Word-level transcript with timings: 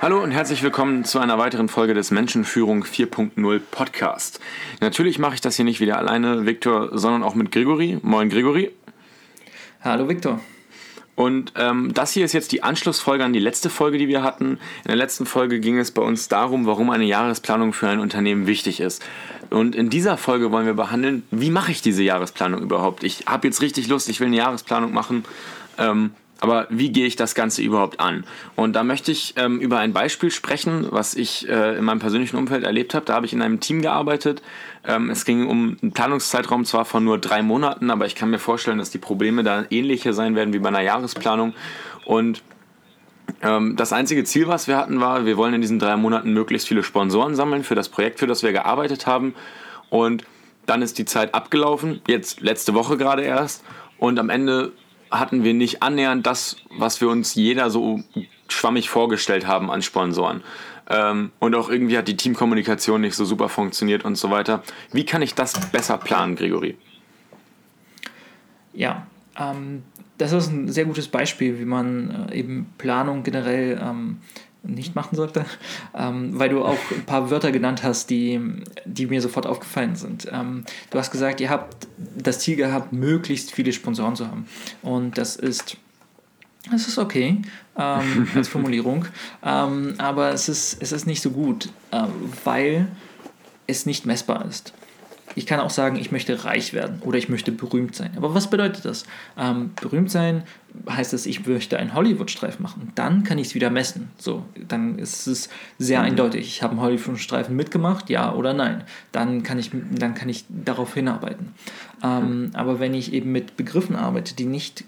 Hallo 0.00 0.22
und 0.22 0.30
herzlich 0.30 0.62
willkommen 0.62 1.04
zu 1.04 1.18
einer 1.18 1.38
weiteren 1.38 1.68
Folge 1.68 1.92
des 1.92 2.12
Menschenführung 2.12 2.84
4.0 2.84 3.60
Podcast. 3.72 4.38
Natürlich 4.80 5.18
mache 5.18 5.34
ich 5.34 5.40
das 5.40 5.56
hier 5.56 5.64
nicht 5.64 5.80
wieder 5.80 5.98
alleine, 5.98 6.46
Viktor, 6.46 6.96
sondern 6.96 7.24
auch 7.24 7.34
mit 7.34 7.50
Gregory. 7.50 7.98
Moin, 8.02 8.30
Gregory. 8.30 8.70
Hallo, 9.82 10.08
Viktor. 10.08 10.38
Und 11.16 11.52
ähm, 11.56 11.92
das 11.94 12.12
hier 12.12 12.24
ist 12.24 12.32
jetzt 12.32 12.52
die 12.52 12.62
Anschlussfolge 12.62 13.24
an 13.24 13.32
die 13.32 13.40
letzte 13.40 13.70
Folge, 13.70 13.98
die 13.98 14.06
wir 14.06 14.22
hatten. 14.22 14.60
In 14.84 14.86
der 14.86 14.94
letzten 14.94 15.26
Folge 15.26 15.58
ging 15.58 15.78
es 15.78 15.90
bei 15.90 16.02
uns 16.02 16.28
darum, 16.28 16.64
warum 16.66 16.90
eine 16.90 17.04
Jahresplanung 17.04 17.72
für 17.72 17.88
ein 17.88 17.98
Unternehmen 17.98 18.46
wichtig 18.46 18.78
ist. 18.78 19.04
Und 19.50 19.74
in 19.74 19.90
dieser 19.90 20.16
Folge 20.16 20.52
wollen 20.52 20.66
wir 20.66 20.74
behandeln, 20.74 21.24
wie 21.32 21.50
mache 21.50 21.72
ich 21.72 21.82
diese 21.82 22.04
Jahresplanung 22.04 22.62
überhaupt? 22.62 23.02
Ich 23.02 23.24
habe 23.26 23.48
jetzt 23.48 23.62
richtig 23.62 23.88
Lust, 23.88 24.08
ich 24.08 24.20
will 24.20 24.28
eine 24.28 24.36
Jahresplanung 24.36 24.92
machen. 24.92 25.24
Ähm, 25.76 26.12
aber 26.40 26.66
wie 26.70 26.90
gehe 26.90 27.06
ich 27.06 27.16
das 27.16 27.34
Ganze 27.34 27.62
überhaupt 27.62 27.98
an? 28.00 28.24
Und 28.54 28.74
da 28.74 28.84
möchte 28.84 29.10
ich 29.10 29.34
ähm, 29.36 29.60
über 29.60 29.78
ein 29.78 29.92
Beispiel 29.92 30.30
sprechen, 30.30 30.86
was 30.90 31.14
ich 31.14 31.48
äh, 31.48 31.76
in 31.76 31.84
meinem 31.84 31.98
persönlichen 31.98 32.36
Umfeld 32.36 32.64
erlebt 32.64 32.94
habe. 32.94 33.04
Da 33.06 33.14
habe 33.14 33.26
ich 33.26 33.32
in 33.32 33.42
einem 33.42 33.60
Team 33.60 33.82
gearbeitet. 33.82 34.42
Ähm, 34.86 35.10
es 35.10 35.24
ging 35.24 35.48
um 35.48 35.76
einen 35.82 35.92
Planungszeitraum 35.92 36.64
zwar 36.64 36.84
von 36.84 37.04
nur 37.04 37.18
drei 37.18 37.42
Monaten, 37.42 37.90
aber 37.90 38.06
ich 38.06 38.14
kann 38.14 38.30
mir 38.30 38.38
vorstellen, 38.38 38.78
dass 38.78 38.90
die 38.90 38.98
Probleme 38.98 39.42
da 39.42 39.64
ähnlicher 39.70 40.12
sein 40.12 40.36
werden 40.36 40.54
wie 40.54 40.60
bei 40.60 40.68
einer 40.68 40.82
Jahresplanung. 40.82 41.54
Und 42.04 42.42
ähm, 43.42 43.76
das 43.76 43.92
einzige 43.92 44.24
Ziel, 44.24 44.46
was 44.46 44.68
wir 44.68 44.76
hatten, 44.76 45.00
war, 45.00 45.26
wir 45.26 45.36
wollen 45.36 45.54
in 45.54 45.60
diesen 45.60 45.78
drei 45.78 45.96
Monaten 45.96 46.32
möglichst 46.32 46.68
viele 46.68 46.82
Sponsoren 46.82 47.34
sammeln 47.34 47.64
für 47.64 47.74
das 47.74 47.88
Projekt, 47.88 48.20
für 48.20 48.26
das 48.26 48.42
wir 48.42 48.52
gearbeitet 48.52 49.06
haben. 49.06 49.34
Und 49.90 50.24
dann 50.66 50.82
ist 50.82 50.98
die 50.98 51.04
Zeit 51.04 51.34
abgelaufen, 51.34 52.00
jetzt 52.06 52.40
letzte 52.40 52.74
Woche 52.74 52.96
gerade 52.96 53.22
erst. 53.22 53.64
Und 53.98 54.18
am 54.18 54.30
Ende 54.30 54.72
hatten 55.10 55.44
wir 55.44 55.54
nicht 55.54 55.82
annähernd 55.82 56.26
das, 56.26 56.56
was 56.76 57.00
wir 57.00 57.08
uns 57.08 57.34
jeder 57.34 57.70
so 57.70 58.02
schwammig 58.48 58.88
vorgestellt 58.88 59.46
haben 59.46 59.70
an 59.70 59.82
Sponsoren. 59.82 60.42
Ähm, 60.90 61.32
und 61.38 61.54
auch 61.54 61.68
irgendwie 61.68 61.98
hat 61.98 62.08
die 62.08 62.16
Teamkommunikation 62.16 63.00
nicht 63.00 63.14
so 63.14 63.24
super 63.24 63.48
funktioniert 63.48 64.04
und 64.04 64.16
so 64.16 64.30
weiter. 64.30 64.62
Wie 64.92 65.04
kann 65.04 65.20
ich 65.20 65.34
das 65.34 65.70
besser 65.70 65.98
planen, 65.98 66.34
Gregory? 66.34 66.76
Ja, 68.72 69.06
ähm, 69.38 69.82
das 70.16 70.32
ist 70.32 70.50
ein 70.50 70.68
sehr 70.68 70.84
gutes 70.84 71.08
Beispiel, 71.08 71.58
wie 71.58 71.64
man 71.64 72.28
äh, 72.30 72.38
eben 72.38 72.72
Planung 72.78 73.22
generell 73.22 73.78
ähm, 73.82 74.18
nicht 74.68 74.94
machen 74.94 75.16
sollte, 75.16 75.44
ähm, 75.96 76.38
weil 76.38 76.50
du 76.50 76.64
auch 76.64 76.78
ein 76.90 77.04
paar 77.04 77.30
Wörter 77.30 77.52
genannt 77.52 77.82
hast, 77.82 78.10
die, 78.10 78.40
die 78.84 79.06
mir 79.06 79.20
sofort 79.20 79.46
aufgefallen 79.46 79.96
sind. 79.96 80.28
Ähm, 80.30 80.64
du 80.90 80.98
hast 80.98 81.10
gesagt, 81.10 81.40
ihr 81.40 81.50
habt 81.50 81.88
das 82.16 82.40
Ziel 82.40 82.56
gehabt, 82.56 82.92
möglichst 82.92 83.52
viele 83.52 83.72
Sponsoren 83.72 84.16
zu 84.16 84.26
haben. 84.26 84.46
Und 84.82 85.18
das 85.18 85.36
ist, 85.36 85.76
das 86.70 86.86
ist 86.86 86.98
okay 86.98 87.42
ähm, 87.76 88.28
als 88.34 88.48
Formulierung, 88.48 89.06
ähm, 89.44 89.94
aber 89.98 90.32
es 90.32 90.48
ist, 90.48 90.82
es 90.82 90.92
ist 90.92 91.06
nicht 91.06 91.22
so 91.22 91.30
gut, 91.30 91.70
äh, 91.90 92.04
weil 92.44 92.88
es 93.66 93.86
nicht 93.86 94.06
messbar 94.06 94.44
ist. 94.46 94.72
Ich 95.38 95.46
kann 95.46 95.60
auch 95.60 95.70
sagen, 95.70 95.96
ich 95.96 96.10
möchte 96.10 96.44
reich 96.44 96.72
werden 96.72 97.00
oder 97.02 97.16
ich 97.16 97.28
möchte 97.28 97.52
berühmt 97.52 97.94
sein. 97.94 98.10
Aber 98.16 98.34
was 98.34 98.50
bedeutet 98.50 98.84
das? 98.84 99.04
Ähm, 99.38 99.70
berühmt 99.80 100.10
sein 100.10 100.42
heißt 100.90 101.12
es, 101.14 101.26
ich 101.26 101.46
möchte 101.46 101.78
einen 101.78 101.94
Hollywood-Streifen 101.94 102.60
machen. 102.60 102.90
Dann 102.96 103.22
kann 103.22 103.38
ich 103.38 103.48
es 103.48 103.54
wieder 103.54 103.70
messen. 103.70 104.10
So, 104.18 104.44
dann 104.66 104.98
ist 104.98 105.28
es 105.28 105.48
sehr 105.78 106.00
mhm. 106.00 106.06
eindeutig. 106.06 106.40
Ich 106.48 106.62
habe 106.64 106.72
einen 106.72 106.80
Hollywood-Streifen 106.80 107.54
mitgemacht, 107.54 108.10
ja 108.10 108.34
oder 108.34 108.52
nein. 108.52 108.82
Dann 109.12 109.44
kann 109.44 109.60
ich, 109.60 109.70
dann 109.72 110.14
kann 110.14 110.28
ich 110.28 110.44
darauf 110.48 110.94
hinarbeiten. 110.94 111.54
Ähm, 112.02 112.46
mhm. 112.46 112.50
Aber 112.54 112.80
wenn 112.80 112.92
ich 112.92 113.12
eben 113.12 113.30
mit 113.30 113.56
Begriffen 113.56 113.94
arbeite, 113.94 114.34
die 114.34 114.44
nicht 114.44 114.84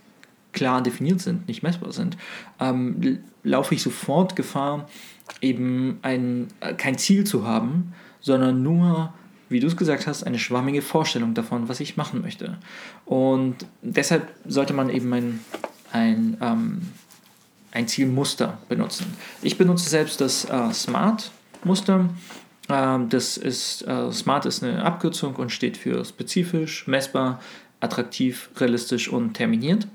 klar 0.53 0.83
definiert 0.83 1.21
sind, 1.21 1.47
nicht 1.47 1.63
messbar 1.63 1.93
sind, 1.93 2.17
ähm, 2.59 3.21
laufe 3.45 3.73
ich 3.77 3.83
sofort 3.83 4.35
Gefahr, 4.35 4.89
eben 5.41 6.01
ein, 6.03 6.49
äh, 6.59 6.75
kein 6.75 6.99
Ziel 6.99 7.23
zu 7.23 7.47
haben, 7.47 7.93
sondern 8.21 8.65
nur 8.65 9.15
wie 9.51 9.61
du 9.61 9.67
es 9.67 9.77
gesagt 9.77 10.07
hast, 10.07 10.23
eine 10.23 10.39
schwammige 10.39 10.81
Vorstellung 10.81 11.35
davon, 11.35 11.69
was 11.69 11.81
ich 11.81 11.97
machen 11.97 12.23
möchte. 12.23 12.57
Und 13.05 13.57
deshalb 13.83 14.33
sollte 14.47 14.73
man 14.73 14.89
eben 14.89 15.13
ein, 15.13 15.41
ein, 15.93 16.37
ähm, 16.41 16.83
ein 17.73 17.89
Zielmuster 17.89 18.59
benutzen. 18.69 19.07
Ich 19.43 19.59
benutze 19.59 19.91
selbst 19.91 20.21
das 20.21 20.45
äh, 20.45 20.73
SMART-Muster. 20.73 22.09
Ähm, 22.69 23.09
das 23.09 23.37
ist, 23.37 23.83
äh, 23.89 24.13
SMART 24.13 24.47
ist 24.47 24.63
eine 24.63 24.85
Abkürzung 24.85 25.35
und 25.35 25.51
steht 25.51 25.77
für 25.77 26.05
spezifisch, 26.05 26.87
messbar, 26.87 27.41
attraktiv, 27.81 28.51
realistisch 28.57 29.09
und 29.09 29.35
terminiert. 29.35 29.89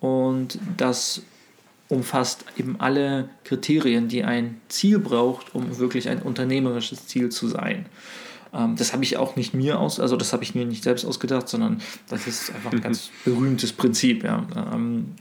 Und 0.00 0.58
das 0.78 1.22
umfasst 1.88 2.46
eben 2.56 2.80
alle 2.80 3.28
Kriterien, 3.44 4.08
die 4.08 4.24
ein 4.24 4.62
Ziel 4.68 4.98
braucht, 4.98 5.54
um 5.54 5.78
wirklich 5.78 6.08
ein 6.08 6.22
unternehmerisches 6.22 7.06
Ziel 7.06 7.28
zu 7.28 7.48
sein. 7.48 7.84
Ähm, 8.54 8.76
das 8.76 8.92
habe 8.92 9.02
ich 9.02 9.16
auch 9.16 9.36
nicht 9.36 9.54
mir 9.54 9.80
aus, 9.80 10.00
also 10.00 10.16
das 10.16 10.32
habe 10.32 10.42
ich 10.42 10.54
mir 10.54 10.64
nicht 10.64 10.84
selbst 10.84 11.04
ausgedacht, 11.04 11.48
sondern 11.48 11.80
das 12.08 12.26
ist 12.26 12.54
einfach 12.54 12.72
ein 12.72 12.80
ganz 12.80 13.10
berühmtes 13.24 13.72
Prinzip. 13.72 14.24
Ja. 14.24 14.46
Ähm, 14.72 15.14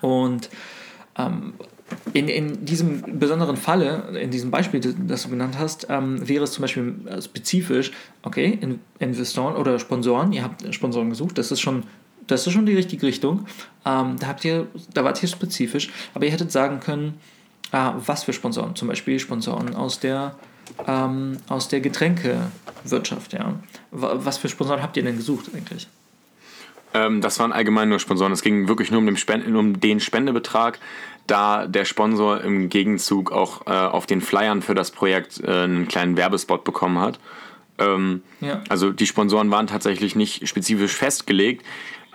und 0.00 0.48
ähm, 1.18 1.54
in, 2.12 2.28
in 2.28 2.64
diesem 2.64 3.18
besonderen 3.18 3.56
Falle, 3.56 4.18
in 4.20 4.30
diesem 4.30 4.50
Beispiel, 4.50 4.80
das 4.80 5.24
du 5.24 5.30
genannt 5.30 5.56
hast, 5.58 5.86
ähm, 5.90 6.26
wäre 6.26 6.44
es 6.44 6.52
zum 6.52 6.62
Beispiel 6.62 6.94
äh, 7.06 7.20
spezifisch, 7.20 7.92
okay, 8.22 8.58
in, 8.60 8.80
Investoren 8.98 9.56
oder 9.56 9.78
Sponsoren, 9.78 10.32
ihr 10.32 10.42
habt 10.42 10.74
Sponsoren 10.74 11.10
gesucht, 11.10 11.38
das 11.38 11.50
ist 11.50 11.60
schon, 11.60 11.84
das 12.26 12.46
ist 12.46 12.52
schon 12.52 12.66
die 12.66 12.74
richtige 12.74 13.06
Richtung. 13.06 13.46
Ähm, 13.84 14.16
da 14.18 14.28
habt 14.28 14.44
ihr, 14.44 14.66
da 14.94 15.04
wart 15.04 15.22
ihr 15.22 15.28
spezifisch, 15.28 15.90
aber 16.14 16.24
ihr 16.24 16.32
hättet 16.32 16.50
sagen 16.50 16.80
können, 16.80 17.14
äh, 17.72 17.90
was 18.06 18.24
für 18.24 18.32
Sponsoren, 18.32 18.74
zum 18.76 18.88
Beispiel 18.88 19.18
Sponsoren 19.18 19.74
aus 19.74 20.00
der 20.00 20.36
ähm, 20.86 21.38
aus 21.48 21.68
der 21.68 21.80
Getränkewirtschaft. 21.80 23.32
Ja. 23.32 23.54
Was 23.90 24.38
für 24.38 24.48
Sponsoren 24.48 24.82
habt 24.82 24.96
ihr 24.96 25.02
denn 25.02 25.16
gesucht 25.16 25.50
eigentlich? 25.54 25.88
Ähm, 26.94 27.20
das 27.20 27.38
waren 27.38 27.52
allgemein 27.52 27.88
nur 27.88 27.98
Sponsoren. 27.98 28.32
Es 28.32 28.42
ging 28.42 28.68
wirklich 28.68 28.90
nur 28.90 29.00
um 29.00 29.06
den, 29.06 29.16
Spende, 29.16 29.58
um 29.58 29.80
den 29.80 30.00
Spendebetrag, 30.00 30.78
da 31.26 31.66
der 31.66 31.84
Sponsor 31.84 32.40
im 32.42 32.68
Gegenzug 32.68 33.32
auch 33.32 33.66
äh, 33.66 33.70
auf 33.70 34.06
den 34.06 34.20
Flyern 34.20 34.62
für 34.62 34.74
das 34.74 34.90
Projekt 34.90 35.40
äh, 35.40 35.50
einen 35.50 35.88
kleinen 35.88 36.16
Werbespot 36.16 36.64
bekommen 36.64 36.98
hat. 36.98 37.18
Ähm, 37.78 38.22
ja. 38.40 38.62
Also 38.68 38.90
die 38.90 39.06
Sponsoren 39.06 39.50
waren 39.50 39.66
tatsächlich 39.66 40.14
nicht 40.14 40.46
spezifisch 40.46 40.92
festgelegt. 40.92 41.64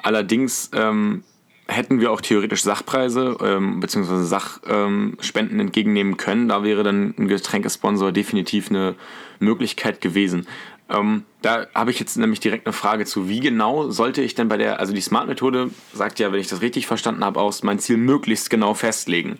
Allerdings 0.02 0.72
ähm, 0.74 1.24
hätten 1.70 2.00
wir 2.00 2.12
auch 2.12 2.22
theoretisch 2.22 2.64
Sachpreise 2.64 3.38
ähm, 3.42 3.80
bzw. 3.80 4.24
Sachspenden 4.24 5.60
ähm, 5.60 5.60
entgegennehmen 5.60 6.18
können. 6.18 6.50
Da 6.50 6.64
wäre 6.64 6.84
dann 6.84 7.14
ein 7.18 7.28
Getränkesponsor 7.28 8.12
definitiv 8.12 8.70
eine 8.70 8.96
Möglichkeit 9.40 10.02
gewesen. 10.02 10.48
Ähm, 10.90 11.26
da 11.44 11.68
habe 11.76 11.92
ich 11.92 12.00
jetzt 12.00 12.18
nämlich 12.18 12.40
direkt 12.40 12.66
eine 12.66 12.74
Frage 12.74 13.06
zu, 13.06 13.30
wie 13.30 13.40
genau 13.40 13.92
sollte 13.92 14.22
ich 14.22 14.34
denn 14.34 14.48
bei 14.48 14.58
der, 14.58 14.80
also 14.80 14.94
die 14.94 15.02
Smart-Methode 15.02 15.70
sagt 15.94 16.20
ja, 16.20 16.32
wenn 16.32 16.40
ich 16.40 16.48
das 16.48 16.62
richtig 16.62 16.88
verstanden 16.88 17.24
habe, 17.24 17.40
aus, 17.40 17.62
mein 17.62 17.80
Ziel 17.80 17.98
möglichst 17.98 18.50
genau 18.50 18.74
festlegen. 18.74 19.38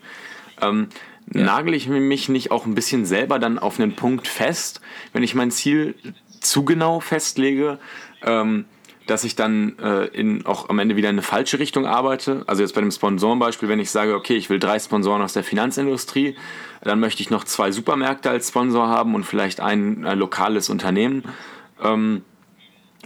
Ähm, 0.60 0.88
ja. 1.34 1.42
Nagel 1.42 1.74
ich 1.74 1.88
mich 1.88 2.28
nicht 2.28 2.52
auch 2.52 2.66
ein 2.66 2.74
bisschen 2.74 3.04
selber 3.04 3.38
dann 3.38 3.58
auf 3.58 3.80
einen 3.80 3.96
Punkt 3.96 4.28
fest, 4.28 4.80
wenn 5.12 5.22
ich 5.22 5.34
mein 5.34 5.50
Ziel 5.50 5.96
zu 6.40 6.64
genau 6.64 7.00
festlege? 7.00 7.78
Ähm, 8.22 8.66
dass 9.10 9.24
ich 9.24 9.34
dann 9.34 9.76
äh, 9.80 10.04
in, 10.06 10.46
auch 10.46 10.68
am 10.68 10.78
Ende 10.78 10.94
wieder 10.94 11.08
in 11.08 11.16
eine 11.16 11.22
falsche 11.22 11.58
Richtung 11.58 11.84
arbeite. 11.84 12.44
Also 12.46 12.62
jetzt 12.62 12.76
bei 12.76 12.80
dem 12.80 12.92
Sponsorenbeispiel, 12.92 13.68
wenn 13.68 13.80
ich 13.80 13.90
sage, 13.90 14.14
okay, 14.14 14.36
ich 14.36 14.48
will 14.50 14.60
drei 14.60 14.78
Sponsoren 14.78 15.20
aus 15.20 15.32
der 15.32 15.42
Finanzindustrie, 15.42 16.36
dann 16.82 17.00
möchte 17.00 17.20
ich 17.20 17.28
noch 17.28 17.42
zwei 17.42 17.72
Supermärkte 17.72 18.30
als 18.30 18.48
Sponsor 18.48 18.86
haben 18.88 19.16
und 19.16 19.24
vielleicht 19.24 19.60
ein 19.60 20.04
äh, 20.04 20.14
lokales 20.14 20.70
Unternehmen. 20.70 21.24
Ähm, 21.82 22.22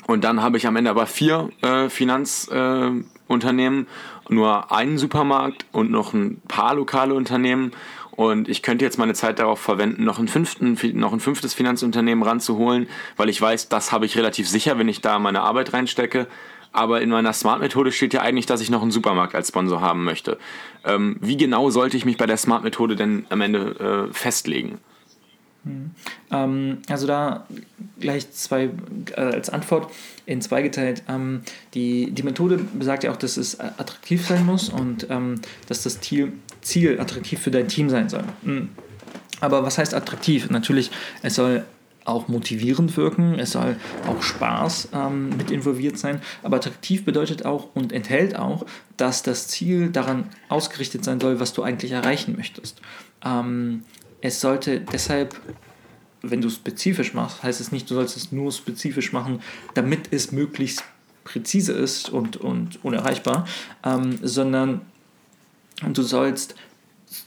und 0.06 0.24
dann 0.24 0.42
habe 0.42 0.58
ich 0.58 0.66
am 0.66 0.76
Ende 0.76 0.90
aber 0.90 1.06
vier 1.06 1.48
äh, 1.62 1.88
Finanzunternehmen, 1.88 3.86
nur 4.28 4.72
einen 4.72 4.98
Supermarkt 4.98 5.64
und 5.72 5.90
noch 5.90 6.12
ein 6.12 6.42
paar 6.48 6.74
lokale 6.74 7.14
Unternehmen. 7.14 7.72
Und 8.16 8.48
ich 8.48 8.62
könnte 8.62 8.84
jetzt 8.84 8.98
meine 8.98 9.14
Zeit 9.14 9.38
darauf 9.38 9.60
verwenden, 9.60 10.04
noch, 10.04 10.18
einen 10.18 10.28
fünften, 10.28 10.76
noch 10.98 11.12
ein 11.12 11.20
fünftes 11.20 11.54
Finanzunternehmen 11.54 12.22
ranzuholen, 12.22 12.88
weil 13.16 13.28
ich 13.28 13.40
weiß, 13.40 13.68
das 13.68 13.92
habe 13.92 14.06
ich 14.06 14.16
relativ 14.16 14.48
sicher, 14.48 14.78
wenn 14.78 14.88
ich 14.88 15.00
da 15.00 15.18
meine 15.18 15.42
Arbeit 15.42 15.72
reinstecke. 15.72 16.26
Aber 16.72 17.00
in 17.00 17.08
meiner 17.08 17.32
Smart-Methode 17.32 17.92
steht 17.92 18.14
ja 18.14 18.22
eigentlich, 18.22 18.46
dass 18.46 18.60
ich 18.60 18.68
noch 18.68 18.82
einen 18.82 18.90
Supermarkt 18.90 19.36
als 19.36 19.48
Sponsor 19.48 19.80
haben 19.80 20.02
möchte. 20.04 20.38
Ähm, 20.84 21.16
wie 21.20 21.36
genau 21.36 21.70
sollte 21.70 21.96
ich 21.96 22.04
mich 22.04 22.16
bei 22.16 22.26
der 22.26 22.36
Smart-Methode 22.36 22.96
denn 22.96 23.26
am 23.30 23.40
Ende 23.40 24.08
äh, 24.10 24.12
festlegen? 24.12 24.78
Hm. 25.64 25.92
Ähm, 26.30 26.78
also 26.88 27.06
da 27.06 27.46
gleich 28.00 28.30
zwei 28.32 28.70
äh, 29.16 29.20
als 29.20 29.50
Antwort 29.50 29.92
in 30.26 30.40
zwei 30.40 30.62
geteilt. 30.62 31.02
Ähm, 31.08 31.42
die, 31.74 32.10
die 32.10 32.22
Methode 32.22 32.58
besagt 32.58 33.04
ja 33.04 33.12
auch, 33.12 33.16
dass 33.16 33.36
es 33.36 33.60
attraktiv 33.60 34.26
sein 34.26 34.44
muss 34.44 34.68
und 34.68 35.06
ähm, 35.10 35.40
dass 35.68 35.82
das 35.82 36.00
Ziel, 36.00 36.32
Ziel 36.64 37.00
attraktiv 37.00 37.38
für 37.40 37.50
dein 37.50 37.68
Team 37.68 37.88
sein 37.90 38.08
soll. 38.08 38.24
Hm. 38.42 38.70
Aber 39.40 39.62
was 39.62 39.78
heißt 39.78 39.94
attraktiv? 39.94 40.50
Natürlich, 40.50 40.90
es 41.22 41.34
soll 41.34 41.64
auch 42.04 42.28
motivierend 42.28 42.96
wirken, 42.96 43.38
es 43.38 43.52
soll 43.52 43.76
auch 44.06 44.22
Spaß 44.22 44.90
ähm, 44.92 45.30
mit 45.36 45.50
involviert 45.50 45.98
sein, 45.98 46.20
aber 46.42 46.56
attraktiv 46.56 47.04
bedeutet 47.04 47.44
auch 47.44 47.74
und 47.74 47.92
enthält 47.92 48.36
auch, 48.36 48.66
dass 48.96 49.22
das 49.22 49.48
Ziel 49.48 49.90
daran 49.90 50.28
ausgerichtet 50.48 51.04
sein 51.04 51.20
soll, 51.20 51.40
was 51.40 51.54
du 51.54 51.62
eigentlich 51.62 51.92
erreichen 51.92 52.36
möchtest. 52.36 52.80
Ähm, 53.24 53.84
es 54.20 54.40
sollte 54.40 54.80
deshalb, 54.80 55.34
wenn 56.22 56.40
du 56.40 56.50
spezifisch 56.50 57.14
machst, 57.14 57.42
heißt 57.42 57.60
es 57.60 57.72
nicht, 57.72 57.90
du 57.90 57.94
sollst 57.94 58.16
es 58.16 58.32
nur 58.32 58.52
spezifisch 58.52 59.12
machen, 59.12 59.40
damit 59.74 60.08
es 60.12 60.30
möglichst 60.30 60.84
präzise 61.24 61.72
ist 61.72 62.10
und, 62.10 62.36
und 62.36 62.84
unerreichbar, 62.84 63.46
ähm, 63.82 64.18
sondern 64.22 64.82
du 65.82 66.02
sollst 66.02 66.54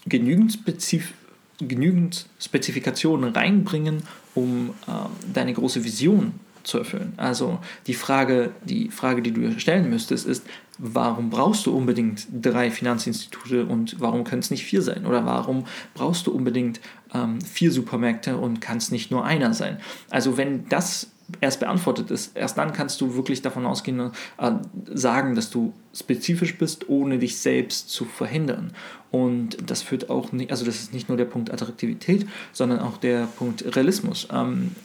genügend, 0.06 0.54
Spezif 0.54 1.14
genügend 1.60 2.28
Spezifikationen 2.40 3.34
reinbringen, 3.34 4.04
um 4.36 4.74
ähm, 4.88 5.06
deine 5.34 5.54
große 5.54 5.84
Vision 5.84 6.34
zu 6.64 6.78
erfüllen. 6.78 7.14
Also 7.18 7.60
die 7.88 7.94
Frage, 7.94 8.52
die 8.64 8.90
Frage, 8.90 9.22
die 9.22 9.32
du 9.32 9.60
stellen 9.60 9.90
müsstest, 9.90 10.28
ist, 10.28 10.46
warum 10.78 11.30
brauchst 11.30 11.66
du 11.66 11.76
unbedingt 11.76 12.28
drei 12.32 12.70
Finanzinstitute 12.70 13.66
und 13.66 14.00
warum 14.00 14.24
können 14.24 14.42
es 14.42 14.52
nicht 14.52 14.66
vier 14.66 14.82
sein? 14.82 15.06
Oder 15.06 15.26
warum 15.26 15.66
brauchst 15.94 16.28
du 16.28 16.32
unbedingt 16.32 16.80
ähm, 17.14 17.42
vier 17.42 17.72
Supermärkte 17.72 18.38
und 18.38 18.60
kann 18.60 18.78
es 18.78 18.92
nicht 18.92 19.10
nur 19.10 19.26
einer 19.26 19.54
sein? 19.54 19.78
Also 20.10 20.38
wenn 20.38 20.68
das 20.70 21.10
erst 21.42 21.60
beantwortet 21.60 22.12
ist, 22.12 22.36
erst 22.36 22.58
dann 22.58 22.74
kannst 22.74 23.02
du 23.02 23.16
wirklich 23.16 23.42
davon 23.42 23.66
ausgehen, 23.66 24.12
äh, 24.38 24.52
sagen, 24.94 25.36
dass 25.36 25.50
du 25.50 25.74
spezifisch 25.94 26.58
bist, 26.58 26.90
ohne 26.90 27.20
dich 27.20 27.38
selbst 27.38 27.90
zu 27.90 28.06
verhindern. 28.06 28.74
Und 29.12 29.58
das 29.70 29.82
führt 29.82 30.10
auch 30.10 30.32
nicht, 30.32 30.52
also 30.52 30.66
das 30.66 30.76
ist 30.76 30.94
nicht 30.94 31.10
nur 31.10 31.18
der 31.18 31.26
Punkt 31.26 31.52
Attraktivität, 31.52 32.28
sondern 32.54 32.80
auch 32.80 32.98
der 32.98 33.28
Punkt 33.38 33.76
Realismus. 33.76 34.28
Ähm, 34.32 34.76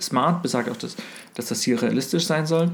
Smart 0.00 0.42
besagt 0.42 0.70
auch, 0.70 0.76
dass, 0.76 0.96
dass 1.34 1.46
das 1.46 1.60
Ziel 1.60 1.76
realistisch 1.76 2.26
sein 2.26 2.46
soll. 2.46 2.70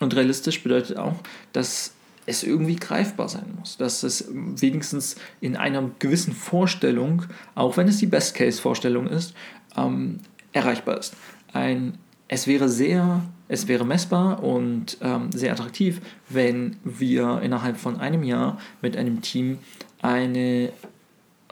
Und 0.00 0.16
realistisch 0.16 0.62
bedeutet 0.62 0.96
auch, 0.96 1.16
dass 1.52 1.92
es 2.24 2.42
irgendwie 2.42 2.76
greifbar 2.76 3.28
sein 3.28 3.54
muss, 3.58 3.76
dass 3.76 4.02
es 4.02 4.26
wenigstens 4.30 5.16
in 5.40 5.56
einer 5.56 5.90
gewissen 5.98 6.32
Vorstellung, 6.32 7.24
auch 7.54 7.76
wenn 7.76 7.88
es 7.88 7.98
die 7.98 8.06
Best-Case-Vorstellung 8.06 9.08
ist, 9.08 9.34
ähm, 9.76 10.20
erreichbar 10.52 10.98
ist. 10.98 11.14
Ein, 11.52 11.98
es 12.28 12.46
wäre 12.46 12.68
sehr, 12.68 13.22
es 13.48 13.68
wäre 13.68 13.84
messbar 13.84 14.42
und 14.42 14.96
ähm, 15.02 15.30
sehr 15.32 15.52
attraktiv, 15.52 16.00
wenn 16.28 16.76
wir 16.84 17.40
innerhalb 17.42 17.76
von 17.76 18.00
einem 18.00 18.22
Jahr 18.22 18.58
mit 18.80 18.96
einem 18.96 19.20
Team 19.20 19.58
eine 20.00 20.72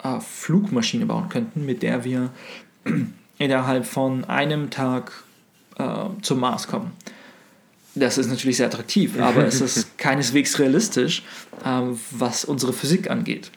äh, 0.03 0.21
Flugmaschine 0.21 1.07
bauen 1.07 1.29
könnten, 1.29 1.67
mit 1.67 1.83
der 1.83 2.05
wir 2.05 2.31
innerhalb 3.39 3.87
von 3.87 4.25
einem 4.25 4.71
Tag 4.71 5.13
äh, 5.79 6.07
zum 6.23 6.41
Mars 6.41 6.67
kommen. 6.67 6.93
Das 7.95 8.19
ist 8.19 8.29
natürlich 8.29 8.57
sehr 8.57 8.67
attraktiv, 8.67 9.21
aber 9.21 9.45
es 9.45 9.61
ist 9.61 9.99
keineswegs 9.99 10.59
realistisch, 10.59 11.23
äh, 11.65 11.81
was 12.11 12.45
unsere 12.45 12.73
Physik 12.73 13.11
angeht 13.11 13.51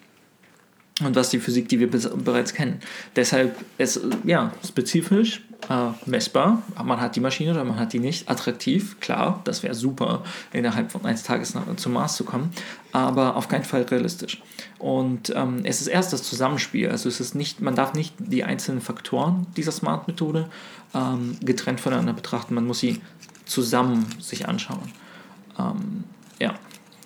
und 1.01 1.15
was 1.15 1.29
die 1.29 1.39
Physik, 1.39 1.69
die 1.69 1.79
wir 1.79 1.89
bereits 1.89 2.53
kennen. 2.53 2.79
Deshalb 3.15 3.55
ist 3.77 3.99
ja 4.23 4.51
spezifisch, 4.65 5.41
äh, 5.69 5.89
messbar. 6.05 6.61
Man 6.83 6.99
hat 6.99 7.15
die 7.15 7.19
Maschine 7.19 7.51
oder 7.51 7.63
man 7.63 7.79
hat 7.79 7.93
die 7.93 7.99
nicht. 7.99 8.29
Attraktiv, 8.29 8.99
klar, 8.99 9.41
das 9.45 9.63
wäre 9.63 9.73
super, 9.73 10.23
innerhalb 10.51 10.91
von 10.91 11.05
eines 11.05 11.23
Tages 11.23 11.55
zum 11.77 11.93
Mars 11.93 12.15
zu 12.15 12.25
kommen, 12.25 12.51
aber 12.91 13.35
auf 13.35 13.47
keinen 13.47 13.63
Fall 13.63 13.83
realistisch. 13.83 14.41
Und 14.77 15.33
ähm, 15.35 15.61
es 15.63 15.81
ist 15.81 15.87
erst 15.87 16.13
das 16.13 16.23
Zusammenspiel. 16.23 16.89
Also 16.89 17.09
es 17.09 17.19
ist 17.19 17.35
nicht, 17.35 17.61
man 17.61 17.75
darf 17.75 17.93
nicht 17.93 18.13
die 18.19 18.43
einzelnen 18.43 18.81
Faktoren 18.81 19.47
dieser 19.55 19.71
Smart-Methode 19.71 20.49
ähm, 20.93 21.37
getrennt 21.41 21.79
voneinander 21.79 22.13
betrachten. 22.13 22.53
Man 22.53 22.65
muss 22.65 22.79
sie 22.79 23.01
zusammen 23.45 24.05
sich 24.19 24.47
anschauen. 24.47 24.91
Ähm, 25.57 26.03
ja. 26.39 26.55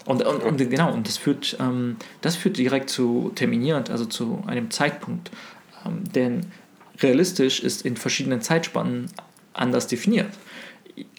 Und, 0.07 0.25
und, 0.25 0.41
und, 0.41 0.57
genau, 0.69 0.93
und 0.93 1.05
das 1.05 1.17
führt, 1.17 1.57
ähm, 1.59 1.97
das 2.21 2.37
führt 2.37 2.57
direkt 2.57 2.89
zu 2.89 3.33
terminiert, 3.35 3.89
also 3.89 4.05
zu 4.05 4.41
einem 4.47 4.71
Zeitpunkt. 4.71 5.31
Ähm, 5.85 6.05
denn 6.13 6.45
realistisch 6.99 7.59
ist 7.59 7.85
in 7.85 7.97
verschiedenen 7.97 8.41
Zeitspannen 8.41 9.11
anders 9.51 9.87
definiert. 9.87 10.29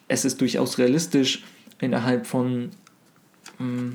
Es 0.08 0.24
ist 0.24 0.40
durchaus 0.40 0.78
realistisch, 0.78 1.44
innerhalb 1.80 2.26
von 2.26 2.70
mh, 3.58 3.92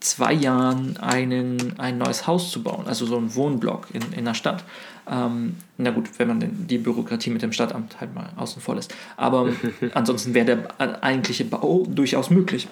zwei 0.00 0.34
Jahren 0.34 0.98
einen, 0.98 1.78
ein 1.78 1.96
neues 1.96 2.26
Haus 2.26 2.50
zu 2.50 2.62
bauen, 2.62 2.86
also 2.86 3.06
so 3.06 3.16
ein 3.16 3.34
Wohnblock 3.34 3.88
in, 3.94 4.12
in 4.12 4.26
der 4.26 4.34
Stadt. 4.34 4.64
Ähm, 5.10 5.56
na 5.78 5.90
gut, 5.92 6.10
wenn 6.18 6.28
man 6.28 6.66
die 6.66 6.76
Bürokratie 6.78 7.30
mit 7.30 7.40
dem 7.40 7.52
Stadtamt 7.52 8.00
halt 8.00 8.14
mal 8.14 8.30
außen 8.36 8.60
vor 8.60 8.74
lässt. 8.74 8.94
Aber 9.16 9.48
ansonsten 9.94 10.34
wäre 10.34 10.44
der 10.78 11.02
eigentliche 11.02 11.46
Bau 11.46 11.86
durchaus 11.88 12.28
möglich. 12.28 12.68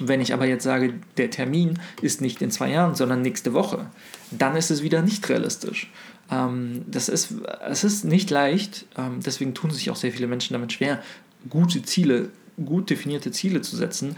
Wenn 0.00 0.20
ich 0.20 0.32
aber 0.32 0.46
jetzt 0.46 0.64
sage, 0.64 0.94
der 1.16 1.30
Termin 1.30 1.78
ist 2.02 2.20
nicht 2.20 2.42
in 2.42 2.50
zwei 2.50 2.70
Jahren, 2.70 2.94
sondern 2.94 3.22
nächste 3.22 3.52
Woche, 3.52 3.86
dann 4.30 4.56
ist 4.56 4.70
es 4.70 4.82
wieder 4.82 5.02
nicht 5.02 5.28
realistisch. 5.28 5.90
Ähm, 6.30 6.84
das 6.88 7.08
ist, 7.08 7.34
es 7.68 7.84
ist 7.84 8.04
nicht 8.04 8.30
leicht, 8.30 8.86
ähm, 8.96 9.20
deswegen 9.24 9.54
tun 9.54 9.70
sich 9.70 9.90
auch 9.90 9.96
sehr 9.96 10.12
viele 10.12 10.26
Menschen 10.26 10.54
damit 10.54 10.72
schwer, 10.72 11.02
gute 11.48 11.82
Ziele, 11.82 12.30
gut 12.64 12.90
definierte 12.90 13.30
Ziele 13.30 13.60
zu 13.60 13.76
setzen, 13.76 14.16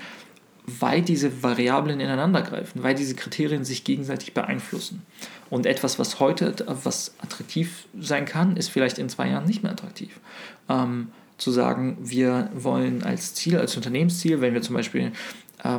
weil 0.67 1.03
diese 1.03 1.43
Variablen 1.43 2.01
ineinander 2.01 2.43
greifen, 2.43 2.83
weil 2.83 2.95
diese 2.95 3.15
Kriterien 3.15 3.65
sich 3.65 3.85
gegenseitig 3.85 4.35
beeinflussen. 4.35 5.03
Und 5.49 5.65
etwas, 5.65 5.99
was 5.99 6.19
heute 6.19 6.55
was 6.83 7.15
attraktiv 7.19 7.87
sein 7.99 8.25
kann, 8.25 8.57
ist 8.57 8.69
vielleicht 8.69 8.99
in 8.99 9.09
zwei 9.09 9.29
Jahren 9.29 9.47
nicht 9.47 9.63
mehr 9.63 9.73
attraktiv. 9.73 10.19
Ähm, 10.69 11.09
zu 11.39 11.51
sagen, 11.51 11.99
wir 12.01 12.51
wollen 12.55 13.03
als 13.03 13.35
Ziel, 13.35 13.59
als 13.59 13.77
Unternehmensziel, 13.77 14.41
wenn 14.41 14.55
wir 14.55 14.63
zum 14.63 14.75
Beispiel 14.75 15.13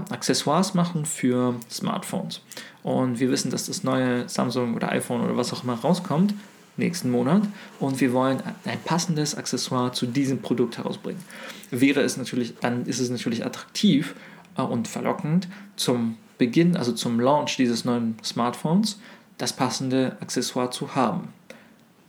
Accessoires 0.10 0.74
machen 0.74 1.06
für 1.06 1.56
Smartphones 1.70 2.42
und 2.84 3.20
wir 3.20 3.30
wissen, 3.30 3.52
dass 3.52 3.66
das 3.66 3.84
neue 3.84 4.28
Samsung 4.30 4.76
oder 4.76 4.92
iPhone 4.92 5.22
oder 5.22 5.38
was 5.38 5.54
auch 5.54 5.64
immer 5.64 5.76
rauskommt 5.76 6.34
nächsten 6.78 7.10
Monat 7.10 7.44
und 7.80 8.00
wir 8.00 8.14
wollen 8.14 8.42
ein 8.66 8.80
passendes 8.86 9.36
Accessoire 9.36 9.94
zu 9.94 10.06
diesem 10.06 10.42
Produkt 10.42 10.78
herausbringen. 10.78 11.24
Wäre 11.72 12.02
es 12.02 12.18
natürlich, 12.18 12.54
dann 12.62 12.86
ist 12.86 13.00
es 13.00 13.10
natürlich 13.10 13.46
attraktiv 13.46 14.16
äh, 14.58 14.62
und 14.62 14.88
verlockend 14.88 15.48
zum 15.76 16.18
Beginn, 16.38 16.78
also 16.78 16.92
zum 16.92 17.20
Launch 17.20 17.58
dieses 17.58 17.84
neuen 17.84 18.16
Smartphones, 18.24 19.00
das 19.38 19.54
passende 19.54 20.18
Accessoire 20.20 20.72
zu 20.72 20.96
haben. 20.96 21.34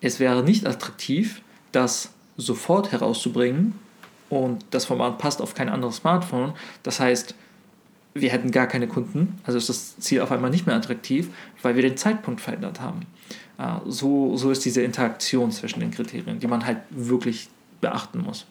Es 0.00 0.20
wäre 0.20 0.42
nicht 0.42 0.66
attraktiv, 0.66 1.42
das 1.72 2.10
sofort 2.36 2.92
herauszubringen 2.92 3.74
und 4.28 4.64
das 4.70 4.84
Format 4.84 5.18
passt 5.18 5.42
auf 5.42 5.54
kein 5.54 5.68
anderes 5.68 5.96
Smartphone. 5.96 6.52
Das 6.82 7.00
heißt, 7.00 7.34
wir 8.20 8.30
hätten 8.30 8.50
gar 8.50 8.66
keine 8.66 8.88
Kunden, 8.88 9.38
also 9.44 9.58
ist 9.58 9.68
das 9.68 9.98
Ziel 9.98 10.20
auf 10.20 10.32
einmal 10.32 10.50
nicht 10.50 10.66
mehr 10.66 10.76
attraktiv, 10.76 11.28
weil 11.62 11.74
wir 11.74 11.82
den 11.82 11.96
Zeitpunkt 11.96 12.40
verändert 12.40 12.80
haben. 12.80 13.06
Äh, 13.58 13.78
so, 13.86 14.36
so 14.36 14.50
ist 14.50 14.64
diese 14.64 14.82
Interaktion 14.82 15.50
zwischen 15.50 15.80
den 15.80 15.90
Kriterien, 15.90 16.38
die 16.38 16.46
man 16.46 16.64
halt 16.64 16.78
wirklich 16.90 17.48
beachten 17.80 18.20
muss. 18.20 18.46